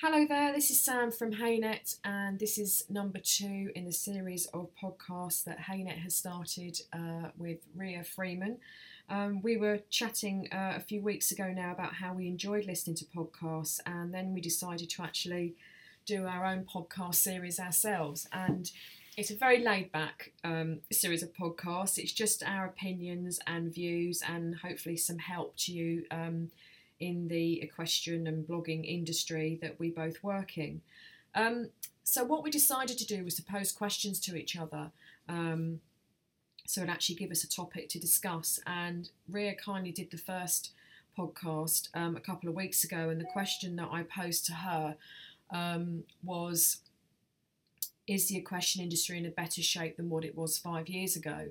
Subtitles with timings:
[0.00, 4.46] Hello there, this is Sam from Haynet, and this is number two in the series
[4.54, 8.58] of podcasts that Haynet has started uh, with Ria Freeman.
[9.08, 12.94] Um, we were chatting uh, a few weeks ago now about how we enjoyed listening
[12.94, 15.56] to podcasts, and then we decided to actually
[16.06, 18.28] do our own podcast series ourselves.
[18.32, 18.70] And
[19.16, 21.98] it's a very laid back um, series of podcasts.
[21.98, 26.52] It's just our opinions and views, and hopefully some help to you um,
[27.00, 30.80] in the equestrian and blogging industry that we both work in.
[31.34, 31.68] Um,
[32.04, 34.90] so, what we decided to do was to pose questions to each other.
[35.28, 35.80] Um,
[36.68, 38.60] so it actually give us a topic to discuss.
[38.66, 40.72] And Ria kindly did the first
[41.18, 44.96] podcast um, a couple of weeks ago, and the question that I posed to her
[45.50, 46.80] um, was
[48.06, 51.48] Is the equestrian industry in a better shape than what it was five years ago?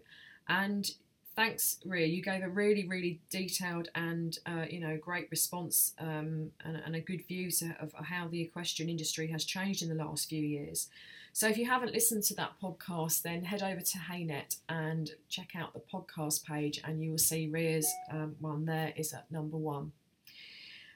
[0.48, 0.92] And
[1.38, 2.08] thanks, Ria.
[2.08, 6.96] You gave a really, really detailed and uh, you know great response um, and, and,
[6.96, 10.44] a good view to, of how the equestrian industry has changed in the last few
[10.44, 10.90] years.
[11.32, 15.52] So if you haven't listened to that podcast, then head over to Haynet and check
[15.56, 19.58] out the podcast page, and you will see Ria's um, one there is at number
[19.58, 19.92] one.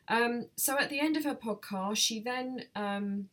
[0.07, 3.29] Um, so at the end of her podcast, she then um,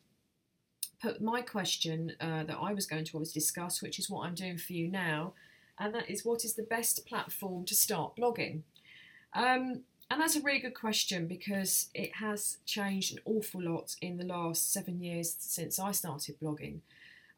[1.01, 4.35] put my question uh, that I was going to always discuss, which is what I'm
[4.35, 5.33] doing for you now,
[5.79, 8.63] and that is what is the best platform to start blogging?
[9.35, 14.17] Um, and that's a really good question because it has changed an awful lot in
[14.17, 16.81] the last seven years since I started blogging.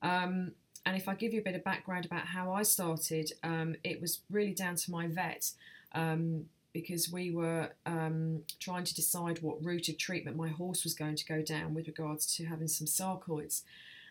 [0.02, 0.52] Um,
[0.86, 4.00] and if I give you a bit of background about how I started, um, it
[4.00, 5.50] was really down to my vet
[5.92, 10.94] um, because we were um, trying to decide what route of treatment my horse was
[10.94, 13.62] going to go down with regards to having some sarcoids.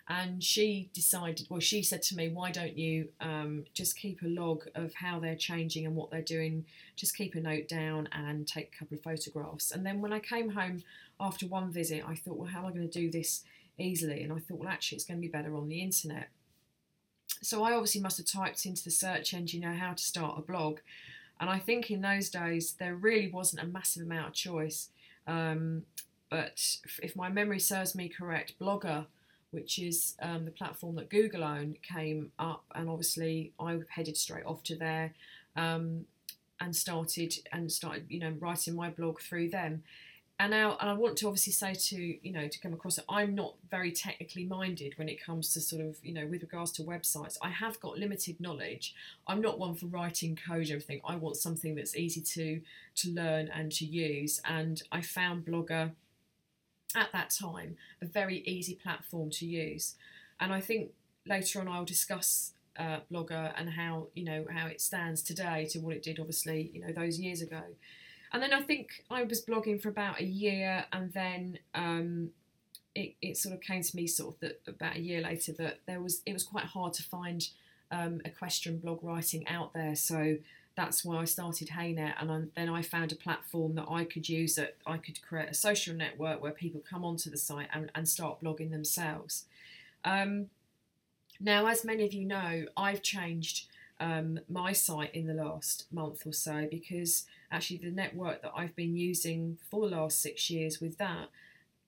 [0.09, 4.27] And she decided, well, she said to me, why don't you um, just keep a
[4.27, 6.65] log of how they're changing and what they're doing?
[6.95, 9.69] Just keep a note down and take a couple of photographs.
[9.69, 10.81] And then when I came home
[11.19, 13.43] after one visit, I thought, well, how am I going to do this
[13.79, 14.23] easily.
[14.23, 16.29] And I thought, well, actually, it's going to be better on the internet.
[17.41, 20.37] So I obviously must have typed into the search engine, you know, how to start
[20.37, 20.79] a blog.
[21.39, 24.89] And I think in those days, there really wasn't a massive amount of choice.
[25.25, 25.83] Um,
[26.29, 29.05] but if my memory serves me correct, Blogger,
[29.51, 34.45] which is um, the platform that Google own, came up, and obviously I headed straight
[34.45, 35.13] off to there
[35.55, 36.05] um,
[36.59, 39.83] and started and started, you know, writing my blog through them.
[40.41, 43.03] And now and I want to obviously say to you know to come across it
[43.09, 46.71] I'm not very technically minded when it comes to sort of you know with regards
[46.73, 47.37] to websites.
[47.41, 48.95] I have got limited knowledge.
[49.27, 51.01] I'm not one for writing code or everything.
[51.05, 52.61] I want something that's easy to
[53.01, 54.39] to learn and to use.
[54.45, 55.91] And I found Blogger
[56.95, 59.95] at that time a very easy platform to use
[60.39, 60.91] and I think
[61.25, 65.79] later on I'll discuss uh, Blogger and how you know how it stands today to
[65.79, 67.61] what it did obviously you know those years ago
[68.31, 72.29] and then I think I was blogging for about a year, and then um,
[72.93, 75.79] it, it sort of came to me sort of that about a year later that
[75.87, 77.49] there was it was quite hard to find
[77.91, 79.95] um, equestrian blog writing out there.
[79.95, 80.37] So
[80.79, 84.29] that's why I started Haynet, and I, then I found a platform that I could
[84.29, 87.91] use that I could create a social network where people come onto the site and,
[87.93, 89.45] and start blogging themselves.
[90.05, 90.47] Um,
[91.39, 93.67] now, as many of you know, I've changed
[93.99, 98.75] um, my site in the last month or so because actually the network that I've
[98.75, 101.27] been using for the last six years with that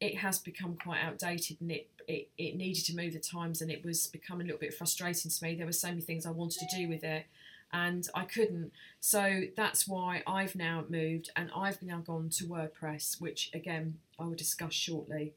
[0.01, 3.69] it has become quite outdated and it, it, it needed to move the times and
[3.72, 5.56] it was becoming a little bit frustrating to me.
[5.56, 7.25] There were so many things I wanted to do with it
[7.74, 8.72] and I couldn't.
[9.00, 14.26] So that's why I've now moved and I've now gone to WordPress, which again I
[14.26, 15.34] will discuss shortly.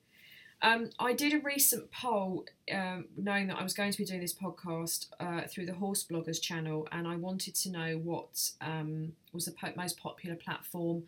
[0.63, 4.21] Um, I did a recent poll, um, knowing that I was going to be doing
[4.21, 9.13] this podcast uh, through the Horse Bloggers channel, and I wanted to know what um,
[9.33, 11.05] was the po- most popular platform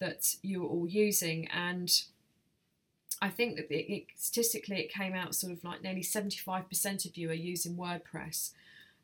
[0.00, 1.48] that you were all using.
[1.48, 1.92] And
[3.22, 7.16] I think that it, it, statistically it came out sort of like nearly 75% of
[7.16, 8.52] you are using WordPress.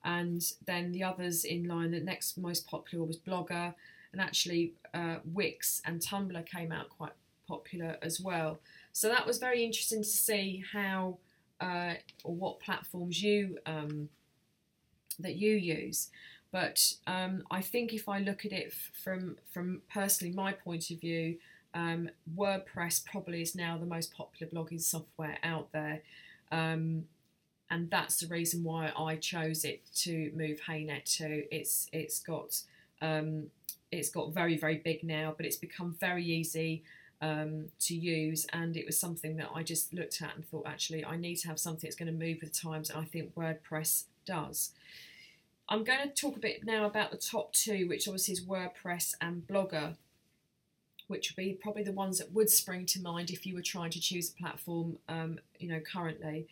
[0.05, 3.75] And then the others in line, the next most popular was Blogger,
[4.13, 7.13] and actually uh, Wix and Tumblr came out quite
[7.49, 8.61] popular as well.
[8.93, 11.19] So that was very interesting to see how
[11.61, 14.09] uh, or what platforms you um,
[15.19, 16.11] that you use.
[16.53, 18.73] But um, I think if I look at it
[19.03, 21.39] from from personally my point of view,
[21.75, 26.03] um, WordPress probably is now the most popular blogging software out there.
[26.53, 27.07] Um,
[27.75, 31.44] and that's the reason why I chose it to move Haynet to.
[31.53, 32.61] It's it's got
[33.03, 33.50] um,
[33.91, 36.85] it's got very very big now, but it's become very easy
[37.21, 38.47] um, to use.
[38.53, 41.49] And it was something that I just looked at and thought, actually, I need to
[41.49, 42.91] have something that's going to move with the times.
[42.91, 44.71] And I think WordPress does.
[45.69, 49.15] I'm going to talk a bit now about the top two, which obviously is WordPress
[49.21, 49.97] and Blogger.
[51.06, 53.91] which would be probably the ones that would spring to mind if you were trying
[53.91, 56.47] to choose a platform, um, you know, currently.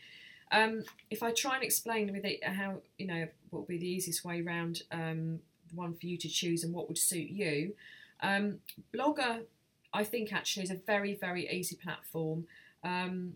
[0.52, 3.88] Um, if I try and explain with it how, you know, what would be the
[3.88, 5.40] easiest way around um,
[5.74, 7.74] one for you to choose and what would suit you,
[8.20, 8.58] um,
[8.94, 9.40] Blogger,
[9.94, 12.46] I think actually is a very, very easy platform.
[12.84, 13.34] Um,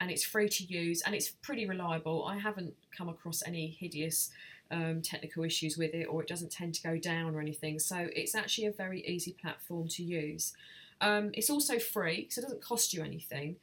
[0.00, 2.24] and it's free to use and it's pretty reliable.
[2.24, 4.30] I haven't come across any hideous
[4.70, 7.78] um, technical issues with it or it doesn't tend to go down or anything.
[7.78, 10.54] So it's actually a very easy platform to use.
[11.00, 13.56] Um, it's also free, so it doesn't cost you anything,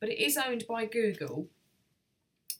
[0.00, 1.48] but it is owned by Google.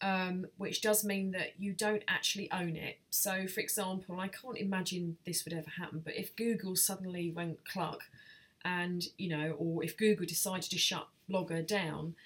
[0.02, 2.98] Um, which does mean that you don't actually own it.
[3.10, 7.64] So, for example, I can't imagine this would ever happen, but if Google suddenly went
[7.64, 8.02] cluck,
[8.64, 12.16] and you know, or if Google decided to shut Blogger down,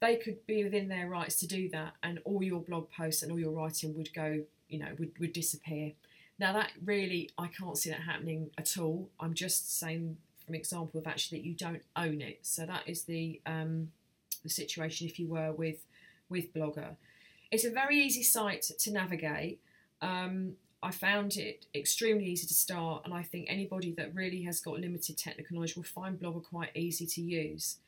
[0.00, 3.30] they could be within their rights to do that, and all your blog posts and
[3.30, 5.92] all your writing would go, you know, would, would disappear.
[6.38, 9.08] Now, that really, I can't see that happening at all.
[9.18, 12.38] I'm just saying from example of actually that you don't own it.
[12.42, 13.90] So that is the um,
[14.42, 15.84] the situation if you were with
[16.28, 16.96] with Blogger.
[17.50, 19.60] It's a very easy site to navigate.
[20.02, 24.60] Um, I found it extremely easy to start, and I think anybody that really has
[24.60, 27.78] got limited technical knowledge will find Blogger quite easy to use.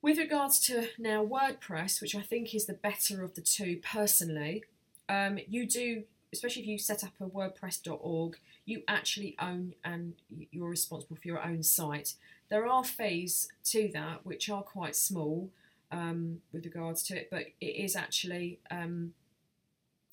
[0.00, 4.64] With regards to now WordPress, which I think is the better of the two personally,
[5.08, 10.14] um, you do, especially if you set up a WordPress.org, you actually own and
[10.50, 12.14] you're responsible for your own site.
[12.48, 15.50] There are fees to that which are quite small
[15.94, 19.14] um, with regards to it, but it is actually um,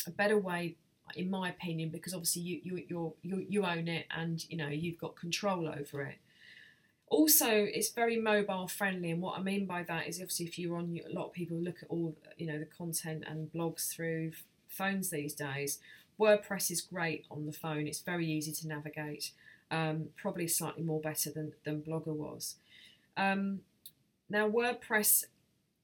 [0.05, 0.75] a better way,
[1.15, 4.99] in my opinion, because obviously you you you you own it and you know you've
[4.99, 6.17] got control over it.
[7.07, 10.77] Also, it's very mobile friendly, and what I mean by that is obviously if you're
[10.77, 14.33] on, a lot of people look at all you know the content and blogs through
[14.69, 15.79] phones these days.
[16.19, 19.31] WordPress is great on the phone; it's very easy to navigate.
[19.71, 22.55] Um, probably slightly more better than than Blogger was.
[23.17, 23.61] Um,
[24.29, 25.25] now, WordPress,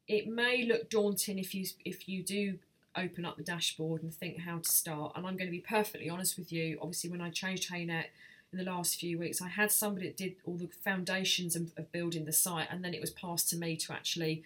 [0.07, 2.59] it may look daunting if you if you do
[2.95, 5.13] open up the dashboard and think how to start.
[5.15, 6.79] And I'm going to be perfectly honest with you.
[6.81, 8.07] Obviously, when I changed Haynet
[8.51, 9.41] in the last few weeks.
[9.41, 12.93] I had somebody that did all the foundations of, of building the site, and then
[12.93, 14.43] it was passed to me to actually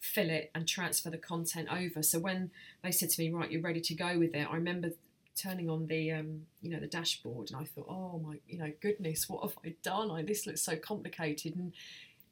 [0.00, 2.02] fill it and transfer the content over.
[2.02, 2.50] So when
[2.82, 4.92] they said to me, "Right, you're ready to go with it," I remember
[5.36, 8.72] turning on the um, you know the dashboard, and I thought, "Oh my, you know,
[8.80, 10.10] goodness, what have I done?
[10.10, 11.72] I, this looks so complicated." And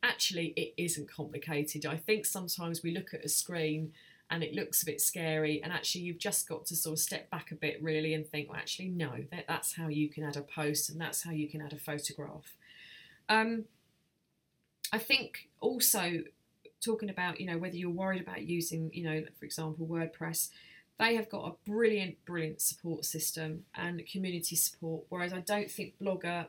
[0.02, 1.86] actually, it isn't complicated.
[1.86, 3.92] I think sometimes we look at a screen
[4.30, 7.28] and it looks a bit scary and actually you've just got to sort of step
[7.30, 10.36] back a bit really and think well actually no that, that's how you can add
[10.36, 12.56] a post and that's how you can add a photograph.
[13.28, 13.64] Um,
[14.92, 16.22] i think also
[16.80, 20.48] talking about you know whether you're worried about using you know for example wordpress
[20.98, 25.94] they have got a brilliant brilliant support system and community support whereas i don't think
[26.00, 26.46] blogger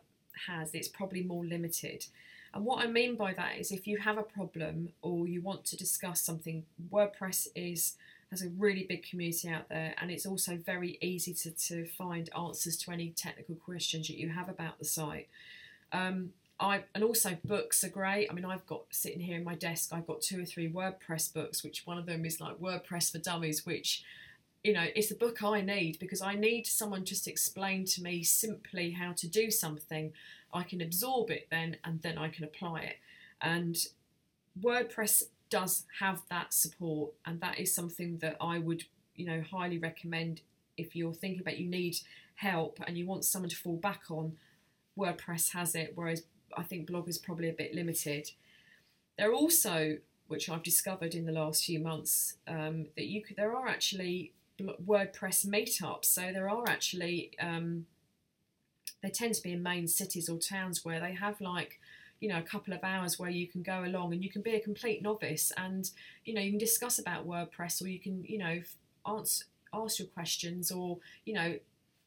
[0.47, 0.74] has.
[0.74, 2.06] It's probably more limited
[2.53, 5.65] and what I mean by that is if you have a problem or you want
[5.65, 7.95] to discuss something, WordPress is
[8.30, 12.30] has a really big community out there and it's also very easy to, to find
[12.38, 15.27] answers to any technical questions that you have about the site.
[15.92, 18.30] Um, I, and also books are great.
[18.30, 21.33] I mean, I've got sitting here in my desk, I've got two or three WordPress
[21.33, 24.04] books, which one of them is like WordPress for Dummies, which
[24.63, 28.24] you know, it's the book I need because I need someone just explain to me
[28.24, 30.13] simply how to do something.
[30.53, 32.95] I can absorb it then and then I can apply it.
[33.42, 33.77] And
[34.62, 38.85] WordPress does have that support, and that is something that I would,
[39.16, 40.42] you know, highly recommend
[40.78, 41.97] if you're thinking about you need
[42.35, 44.37] help and you want someone to fall back on.
[44.97, 46.23] WordPress has it, whereas
[46.57, 48.31] I think Blog is probably a bit limited.
[49.18, 49.97] There are also,
[50.28, 54.33] which I've discovered in the last few months, um, that you could, there are actually
[54.59, 56.06] WordPress meetups.
[56.06, 57.85] So there are actually um,
[59.02, 61.80] they tend to be in main cities or towns where they have like
[62.20, 64.56] you know a couple of hours where you can go along and you can be
[64.56, 65.92] a complete novice and
[66.26, 68.62] you know you can discuss about WordPress or you can you know
[69.08, 71.58] answer ask your questions or you know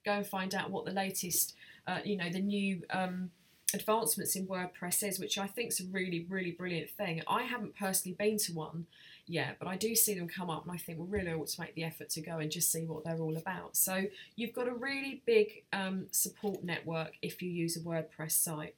[0.04, 1.54] go and find out what the latest
[1.86, 3.30] uh, you know the new um,
[3.74, 7.22] advancements in WordPress is, which I think is a really, really brilliant thing.
[7.26, 8.86] I haven't personally been to one
[9.26, 11.48] yet, but I do see them come up and I think, well, really, I ought
[11.48, 13.76] to make the effort to go and just see what they're all about.
[13.76, 14.04] So
[14.36, 18.74] you've got a really big um, support network if you use a WordPress site.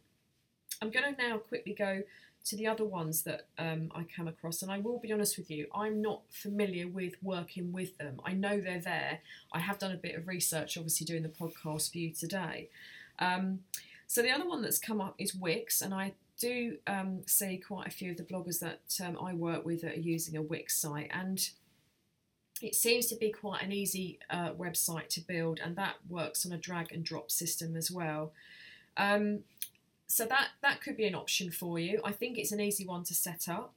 [0.81, 2.03] I'm going to now quickly go
[2.45, 5.50] to the other ones that um, I come across, and I will be honest with
[5.50, 8.21] you, I'm not familiar with working with them.
[8.25, 9.21] I know they're there.
[9.53, 12.69] I have done a bit of research, obviously, doing the podcast for you today.
[13.19, 13.61] Um,
[14.07, 17.87] so the other one that's come up is Wix, and I do um, see quite
[17.87, 20.81] a few of the bloggers that um, I work with that are using a Wix
[20.81, 21.49] site, and
[22.62, 26.52] it seems to be quite an easy uh, website to build, and that works on
[26.52, 28.33] a drag and drop system as well.
[28.97, 29.40] Um,
[30.07, 32.00] so that that could be an option for you.
[32.05, 33.75] I think it's an easy one to set up.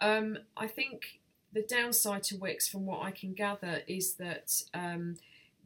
[0.00, 1.20] Um, I think
[1.52, 5.16] the downside to Wix, from what I can gather, is that um,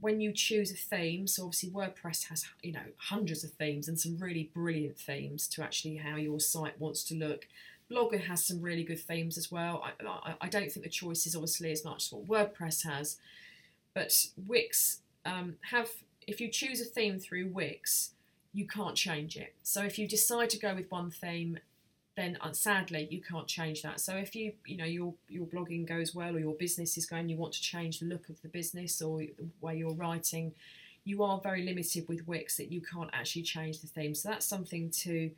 [0.02, 3.98] when you choose a theme, so obviously WordPress has you know hundreds of themes and
[3.98, 7.46] some really brilliant themes to actually how your site wants to look.
[7.90, 9.84] Blogger has some really good themes as well.
[9.84, 13.18] I, I, don't think the choice is obviously as much as what WordPress has,
[13.94, 14.12] but
[14.46, 15.88] Wix um, have
[16.26, 18.10] if you choose a theme through Wix,
[18.52, 19.54] you can't change it.
[19.62, 21.58] So if you decide to go with one theme
[22.16, 24.00] then uh, sadly you can't change that.
[24.00, 27.28] So if you you know your your blogging goes well or your business is going,
[27.28, 30.52] you want to change the look of the business or the way you're writing,
[31.04, 34.14] you are very limited with Wix that you can't actually change the theme.
[34.14, 35.30] So that's something to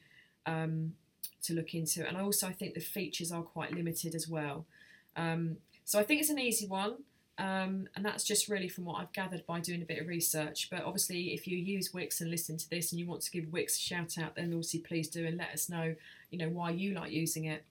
[0.46, 0.94] um,
[1.42, 2.06] to look into.
[2.06, 4.66] And I also I think the features are quite limited as well.
[5.16, 6.96] Um, so I think it's an easy one.
[7.36, 10.68] Um, and that's just really from what I've gathered by doing a bit of research.
[10.70, 13.52] But obviously, if you use Wix and listen to this and you want to give
[13.52, 15.96] Wix a shout out, then obviously please do and let us know,
[16.34, 17.64] you know, why you like using it.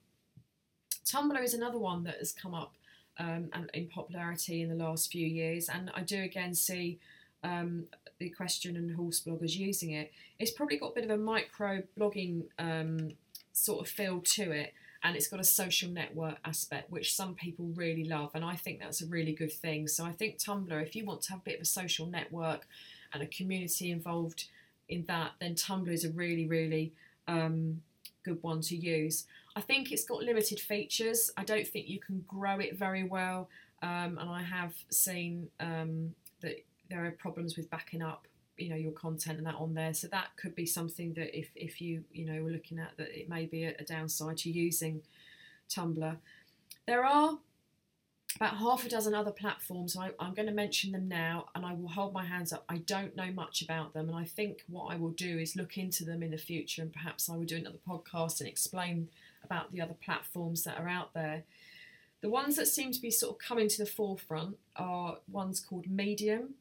[1.05, 2.75] Tumblr is another one that has come up
[3.19, 6.99] um, and in popularity in the last few years, and I do again see
[7.43, 7.83] um,
[8.19, 10.13] the Equestrian and horse bloggers using it.
[10.39, 13.11] It's probably got a bit of a micro blogging um,
[13.51, 17.65] sort of feel to it and it's got a social network aspect which some people
[17.75, 20.95] really love and i think that's a really good thing so i think tumblr if
[20.95, 22.65] you want to have a bit of a social network
[23.13, 24.45] and a community involved
[24.89, 26.93] in that then tumblr is a really really
[27.27, 27.81] um,
[28.23, 29.25] good one to use.
[29.55, 31.31] I think it's got limited features.
[31.37, 33.49] I don't think you can grow it very well
[33.83, 38.27] um, and i have seen um, that there are problems with backing up
[38.57, 39.93] you know your content and that on there.
[39.93, 43.09] So that could be something that if, if you you know were looking at that
[43.19, 45.01] it may be a, a downside to using
[45.69, 46.17] tumblr.
[46.85, 47.39] There are
[48.35, 51.73] about half a dozen other platforms I, i'm going to mention them now and i
[51.73, 54.93] will hold my hands up i don't know much about them and i think what
[54.93, 57.57] i will do is look into them in the future and perhaps i will do
[57.57, 59.09] another podcast and explain
[59.43, 61.43] about the other platforms that are out there
[62.21, 65.87] the ones that seem to be sort of coming to the forefront are ones called
[65.89, 66.55] medium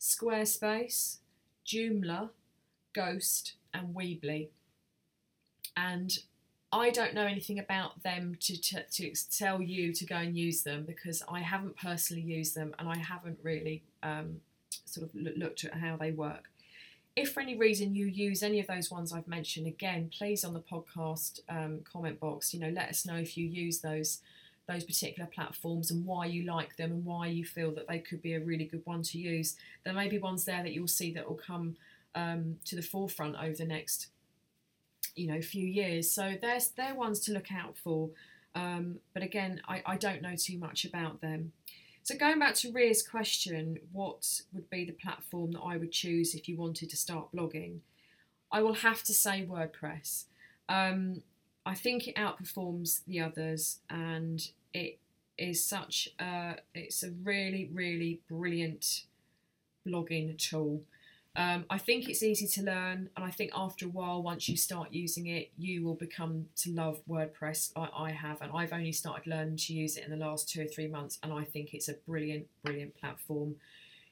[0.00, 1.18] squarespace
[1.66, 2.30] Joomla,
[2.92, 4.48] Ghost, and Weebly.
[5.76, 6.18] And
[6.72, 10.62] I don't know anything about them to, to, to, tell you to go and use
[10.62, 14.40] them because I haven't personally used them and I haven't really um,
[14.86, 16.48] sort of looked at how they work.
[17.14, 20.54] If for any reason you use any of those ones I've mentioned, again, please on
[20.54, 24.20] the podcast um, comment box, you know, let us know if you use those
[24.68, 28.22] those particular platforms and why you like them and why you feel that they could
[28.22, 29.56] be a really good one to use.
[29.84, 31.76] There may be ones there that you'll see that will come
[32.14, 34.06] um, to the forefront over the next,
[35.14, 36.10] you know, few years.
[36.10, 38.10] So there's they're ones to look out for.
[38.54, 41.52] Um, but again, I, I don't know too much about them.
[42.02, 46.34] So going back to Ria's question, what would be the platform that I would choose
[46.34, 47.78] if you wanted to start blogging?
[48.50, 50.24] I will have to say WordPress.
[50.68, 51.22] Um,
[51.64, 54.98] I think it outperforms the others, and it
[55.38, 59.04] is such a it's a really really brilliant
[59.86, 60.82] blogging tool.
[61.34, 64.56] Um, I think it's easy to learn, and I think after a while, once you
[64.56, 67.72] start using it, you will become to love WordPress.
[67.74, 70.60] I, I have, and I've only started learning to use it in the last two
[70.60, 73.56] or three months, and I think it's a brilliant, brilliant platform.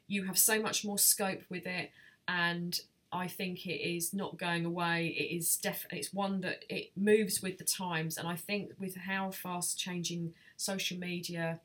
[0.07, 1.91] You have so much more scope with it,
[2.27, 2.81] and
[3.13, 5.09] I think it is not going away.
[5.09, 8.97] It is definitely it's one that it moves with the times, and I think with
[8.97, 11.61] how fast changing social media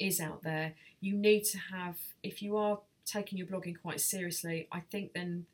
[0.00, 4.68] is out there, you need to have if you are taking your blogging quite seriously.
[4.72, 5.46] I think then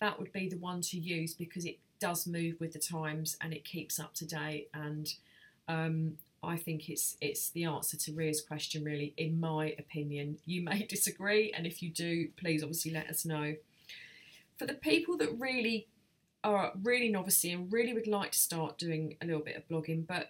[0.00, 3.52] that would be the one to use because it does move with the times and
[3.52, 4.68] it keeps up to date.
[4.72, 5.12] And
[5.68, 10.38] um, I think it's it's the answer to Ria's question, really, in my opinion.
[10.46, 13.54] You may disagree, and if you do, please obviously let us know
[14.60, 15.86] for the people that really
[16.44, 20.06] are really novice and really would like to start doing a little bit of blogging
[20.06, 20.28] but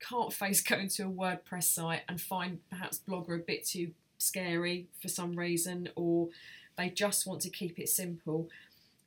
[0.00, 3.90] can't face going to a WordPress site and find perhaps Blogger a bit too
[4.22, 6.28] scary for some reason or
[6.76, 8.48] they just want to keep it simple.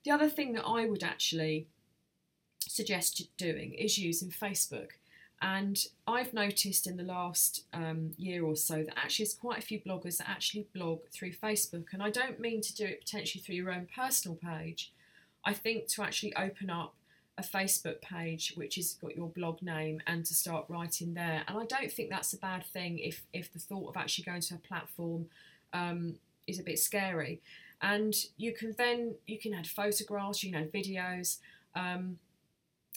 [0.03, 1.67] The other thing that I would actually
[2.59, 4.89] suggest doing is using Facebook.
[5.41, 9.61] And I've noticed in the last um, year or so that actually there's quite a
[9.61, 11.85] few bloggers that actually blog through Facebook.
[11.91, 14.93] And I don't mean to do it potentially through your own personal page.
[15.43, 16.95] I think to actually open up
[17.37, 21.43] a Facebook page which has got your blog name and to start writing there.
[21.47, 24.41] And I don't think that's a bad thing if if the thought of actually going
[24.41, 25.27] to a platform
[25.73, 26.15] um,
[26.47, 27.41] is a bit scary.
[27.81, 31.39] And you can then you can add photographs, you know, videos.
[31.75, 32.19] Um,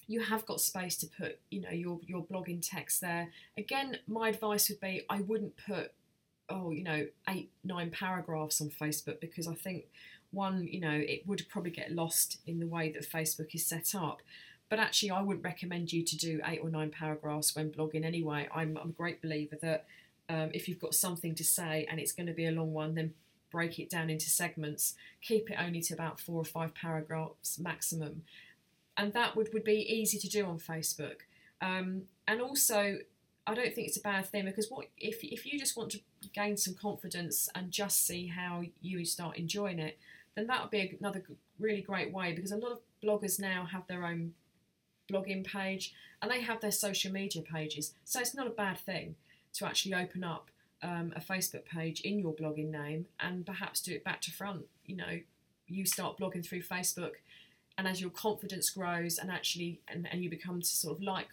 [0.07, 3.28] you have got space to put, you know, your your blogging text there.
[3.57, 5.92] Again, my advice would be I wouldn't put
[6.50, 9.85] oh, you know, eight, nine paragraphs on Facebook because I think
[10.30, 13.94] one, you know, it would probably get lost in the way that Facebook is set
[13.94, 14.20] up.
[14.68, 18.49] But actually, I wouldn't recommend you to do eight or nine paragraphs when blogging anyway.
[18.54, 19.87] I'm, I'm a great believer that
[20.28, 22.94] um, if you've got something to say and it's going to be a long one,
[22.94, 23.14] then
[23.50, 24.94] break it down into segments.
[25.23, 28.23] Keep it only to about four or five paragraphs maximum.
[28.97, 31.20] And that would, would be easy to do on Facebook.
[31.62, 32.99] Um, and also,
[33.47, 36.00] I don't think it's a bad thing because what if if you just want to
[36.35, 39.99] gain some confidence and just see how you start enjoying it,
[40.38, 41.23] then that would be another
[41.59, 44.35] really great way because a lot of bloggers now have their own
[45.11, 45.92] blogging page
[46.23, 47.95] and they have their social media pages.
[48.04, 49.16] So it's not a bad thing
[49.54, 50.50] to actually open up
[50.83, 54.66] um, a Facebook page in your blogging name and perhaps do it back to front.
[54.87, 55.18] You know,
[55.66, 57.14] you start blogging through Facebook,
[57.76, 61.28] and as your confidence grows and actually and, and you become to sort of like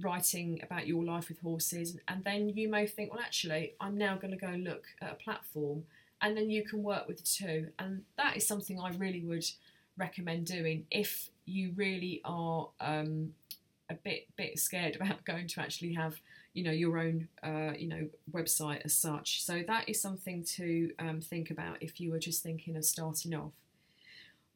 [0.00, 4.16] writing about your life with horses, and then you may think, well, actually, I'm now
[4.16, 5.84] going to go look at a platform,
[6.22, 9.44] and then you can work with two, and that is something I really would
[9.98, 13.34] recommend doing if you really are um,
[13.90, 16.20] a bit bit scared about going to actually have
[16.54, 19.42] you know your own uh, you know website as such.
[19.44, 23.34] So that is something to um, think about if you were just thinking of starting
[23.34, 23.52] off.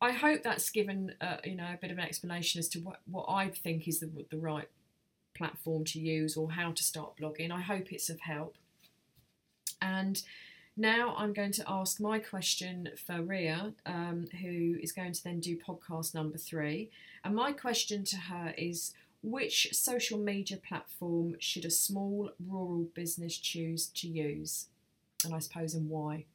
[0.01, 3.01] I hope that's given uh, you know a bit of an explanation as to what,
[3.11, 4.69] what I think is the, the right
[5.35, 7.51] platform to use or how to start blogging.
[7.51, 8.57] I hope it's of help.
[9.83, 10.23] And
[10.77, 15.41] now I'm going to ask my question for Ria, um, who is going to then
[15.41, 16.91] do podcast number three.
[17.25, 18.93] And my question to her is
[19.23, 24.67] which social media platform should a small rural business choose to use?
[25.25, 26.27] And I suppose, and why?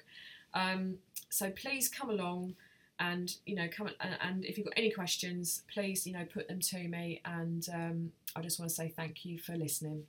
[0.54, 1.00] Um,
[1.30, 2.56] so please come along
[3.02, 6.50] and you know come and, and, if you've got any questions please you know put
[6.50, 10.04] them to me and um, i just want to say thank you for listening